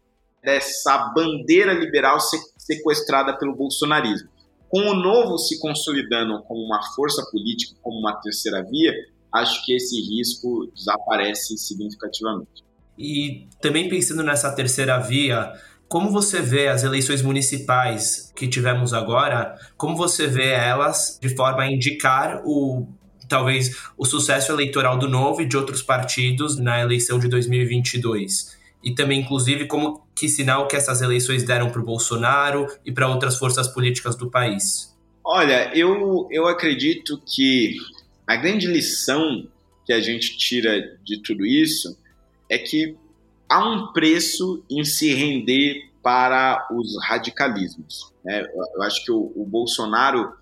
[0.47, 2.19] dessa bandeira liberal
[2.57, 4.29] sequestrada pelo bolsonarismo.
[4.69, 8.95] Com o novo se consolidando como uma força política, como uma terceira via,
[9.35, 12.65] acho que esse risco desaparece significativamente.
[12.97, 15.53] E também pensando nessa terceira via,
[15.89, 19.57] como você vê as eleições municipais que tivemos agora?
[19.77, 22.87] Como você vê elas de forma a indicar o
[23.29, 28.56] talvez o sucesso eleitoral do Novo e de outros partidos na eleição de 2022?
[28.83, 33.09] E também, inclusive, como que sinal que essas eleições deram para o Bolsonaro e para
[33.09, 34.97] outras forças políticas do país?
[35.25, 37.75] Olha, eu, eu acredito que
[38.27, 39.49] a grande lição
[39.85, 41.99] que a gente tira de tudo isso
[42.49, 42.97] é que
[43.49, 48.13] há um preço em se render para os radicalismos.
[48.25, 48.47] Né?
[48.75, 50.33] Eu acho que o, o Bolsonaro,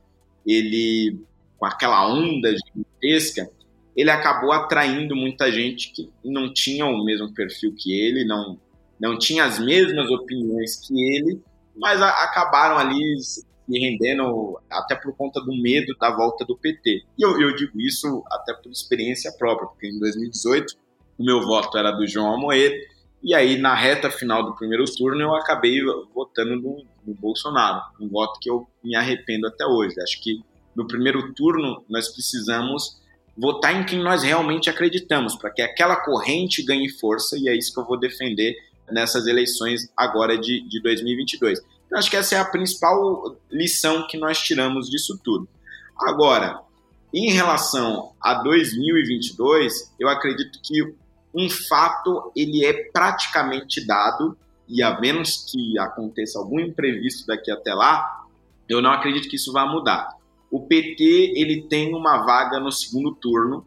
[0.46, 1.18] ele,
[1.58, 3.50] com aquela onda gigantesca,
[3.96, 8.58] ele acabou atraindo muita gente que não tinha o mesmo perfil que ele, não,
[9.00, 11.40] não tinha as mesmas opiniões que ele,
[11.76, 17.04] mas a, acabaram ali se rendendo até por conta do medo da volta do PT.
[17.18, 20.74] E eu, eu digo isso até por experiência própria, porque em 2018
[21.18, 22.74] o meu voto era do João Amoedo,
[23.22, 25.80] e aí na reta final do primeiro turno eu acabei
[26.12, 29.94] votando no, no Bolsonaro, um voto que eu me arrependo até hoje.
[30.00, 30.42] Acho que
[30.76, 33.00] no primeiro turno nós precisamos
[33.36, 37.72] votar em quem nós realmente acreditamos, para que aquela corrente ganhe força, e é isso
[37.72, 38.54] que eu vou defender
[38.90, 41.60] nessas eleições agora de, de 2022.
[41.86, 45.48] Então, acho que essa é a principal lição que nós tiramos disso tudo.
[45.98, 46.60] Agora,
[47.12, 50.94] em relação a 2022, eu acredito que
[51.34, 54.36] um fato ele é praticamente dado
[54.68, 58.24] e a menos que aconteça algum imprevisto daqui até lá,
[58.68, 60.08] eu não acredito que isso vá mudar.
[60.54, 63.66] O PT ele tem uma vaga no segundo turno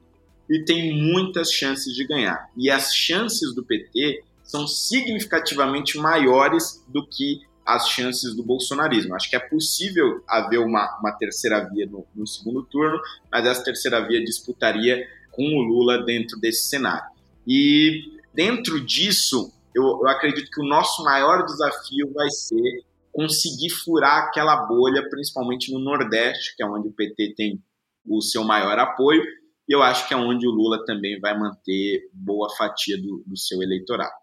[0.50, 2.50] e tem muitas chances de ganhar.
[2.56, 9.16] E as chances do PT são significativamente maiores do que as chances do bolsonarismo.
[9.16, 12.98] Acho que é possível haver uma, uma terceira via no, no segundo turno,
[13.30, 17.10] mas essa terceira via disputaria com o Lula dentro desse cenário.
[17.46, 22.86] E dentro disso, eu, eu acredito que o nosso maior desafio vai ser
[23.18, 27.60] conseguir furar aquela bolha, principalmente no Nordeste, que é onde o PT tem
[28.08, 29.24] o seu maior apoio,
[29.68, 33.36] e eu acho que é onde o Lula também vai manter boa fatia do, do
[33.36, 34.14] seu eleitorado.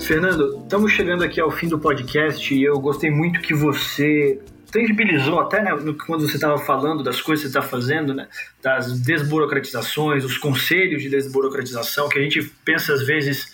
[0.00, 4.40] Fernando, estamos chegando aqui ao fim do podcast e eu gostei muito que você
[4.70, 5.72] tangibilizou até né,
[6.06, 8.28] quando você estava falando das coisas que você está fazendo, né,
[8.62, 13.50] das desburocratizações, os conselhos de desburocratização, que a gente pensa às vezes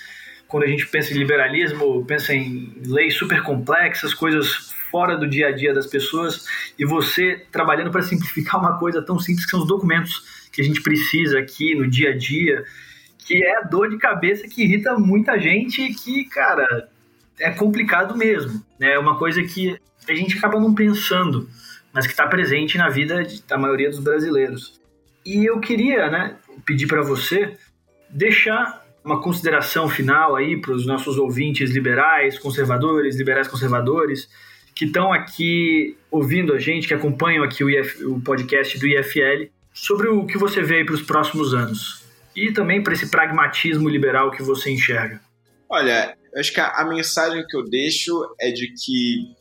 [0.52, 5.48] quando a gente pensa em liberalismo, pensa em leis super complexas, coisas fora do dia
[5.48, 6.46] a dia das pessoas,
[6.78, 10.64] e você trabalhando para simplificar uma coisa tão simples que são os documentos que a
[10.64, 12.62] gente precisa aqui no dia a dia,
[13.16, 16.90] que é a dor de cabeça que irrita muita gente e que, cara,
[17.40, 18.62] é complicado mesmo.
[18.78, 18.92] Né?
[18.92, 21.48] É uma coisa que a gente acaba não pensando,
[21.94, 24.78] mas que está presente na vida da maioria dos brasileiros.
[25.24, 26.36] E eu queria né,
[26.66, 27.56] pedir para você
[28.10, 34.28] deixar uma consideração final aí para os nossos ouvintes liberais, conservadores, liberais conservadores,
[34.74, 39.50] que estão aqui ouvindo a gente, que acompanham aqui o, IF, o podcast do IFL,
[39.72, 42.02] sobre o que você vê para os próximos anos.
[42.34, 45.20] E também para esse pragmatismo liberal que você enxerga.
[45.68, 49.34] Olha, acho que a, a, mensagem que eu deixo é de que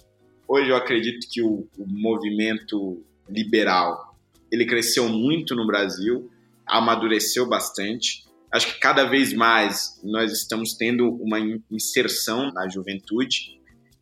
[0.47, 4.11] hoje eu acredito que o, o movimento liberal
[4.51, 6.29] ele cresceu muito no Brasil,
[6.67, 8.25] amadureceu bastante.
[8.51, 11.39] Acho que cada vez mais nós estamos tendo uma
[11.71, 13.59] inserção na juventude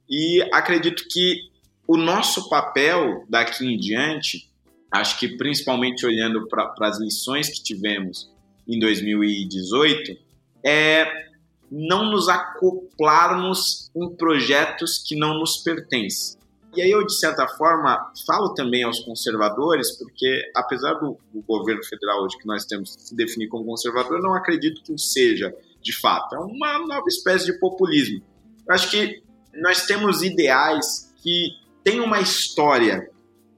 [0.10, 1.50] e acredito que
[1.88, 4.50] o nosso papel daqui em diante,
[4.92, 8.32] acho que principalmente olhando para as lições que tivemos
[8.68, 10.18] em 2018,
[10.66, 11.30] é
[11.72, 16.39] não nos acoplarmos em projetos que não nos pertencem.
[16.76, 21.84] E aí eu, de certa forma, falo também aos conservadores, porque apesar do, do governo
[21.84, 25.96] federal hoje que nós temos se definir como conservador, eu não acredito que seja, de
[25.96, 26.36] fato.
[26.36, 28.22] É uma nova espécie de populismo.
[28.68, 29.24] Eu acho que
[29.56, 31.50] nós temos ideais que
[31.84, 33.10] têm uma história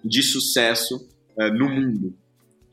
[0.03, 1.05] de sucesso
[1.37, 2.13] uh, no mundo.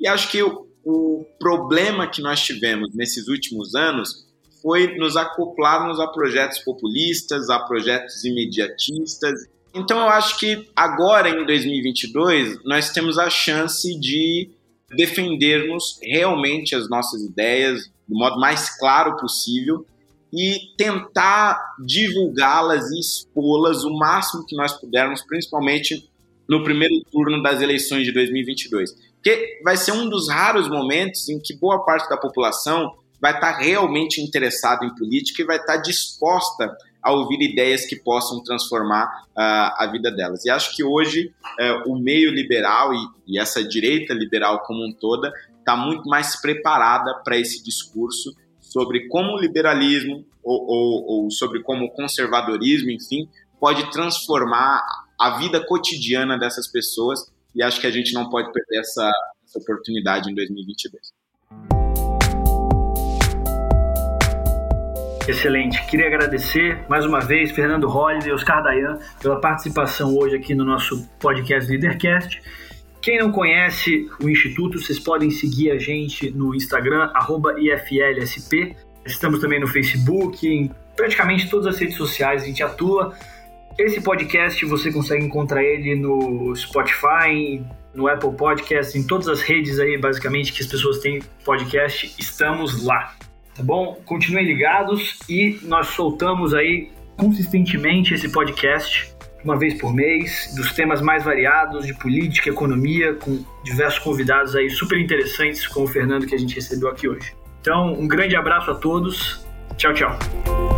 [0.00, 4.26] E acho que o, o problema que nós tivemos nesses últimos anos
[4.62, 9.48] foi nos acoplarmos a projetos populistas, a projetos imediatistas.
[9.78, 14.50] Então eu acho que agora em 2022 nós temos a chance de
[14.90, 19.86] defendermos realmente as nossas ideias do modo mais claro possível
[20.32, 26.08] e tentar divulgá-las e expô-las o máximo que nós pudermos, principalmente
[26.48, 28.92] no primeiro turno das eleições de 2022.
[29.14, 33.58] Porque vai ser um dos raros momentos em que boa parte da população vai estar
[33.58, 36.74] realmente interessada em política e vai estar disposta
[37.08, 40.44] a ouvir ideias que possam transformar uh, a vida delas.
[40.44, 44.92] E acho que hoje uh, o meio liberal e, e, essa direita liberal como um
[44.92, 51.30] toda está muito mais preparada para esse discurso sobre como o liberalismo ou, ou, ou
[51.30, 53.26] sobre como o conservadorismo, enfim,
[53.58, 54.84] pode transformar
[55.18, 57.20] a vida cotidiana dessas pessoas
[57.54, 59.10] e acho que a gente não pode perder essa,
[59.46, 61.77] essa oportunidade em 2022.
[65.28, 65.84] Excelente.
[65.84, 70.64] Queria agradecer mais uma vez Fernando Holliday e Oscar Dayan pela participação hoje aqui no
[70.64, 72.40] nosso podcast Leadercast.
[73.02, 77.12] Quem não conhece o Instituto, vocês podem seguir a gente no Instagram,
[77.58, 78.74] IFLSP.
[79.04, 83.14] Estamos também no Facebook, em praticamente todas as redes sociais a gente atua.
[83.78, 87.62] Esse podcast você consegue encontrar ele no Spotify,
[87.94, 92.82] no Apple Podcast, em todas as redes aí, basicamente, que as pessoas têm podcast, estamos
[92.82, 93.14] lá
[93.58, 93.98] tá bom?
[94.06, 99.12] Continuem ligados e nós soltamos aí consistentemente esse podcast
[99.44, 104.68] uma vez por mês, dos temas mais variados de política, economia, com diversos convidados aí
[104.68, 107.34] super interessantes, como o Fernando que a gente recebeu aqui hoje.
[107.60, 109.46] Então, um grande abraço a todos.
[109.76, 110.77] Tchau, tchau.